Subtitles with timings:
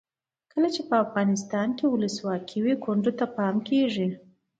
[0.51, 4.07] کله چې افغانستان کې ولسواکي وي کونډو ته پام کیږي.